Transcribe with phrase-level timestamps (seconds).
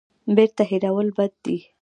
[0.35, 1.57] بیرته هېرول بد دی.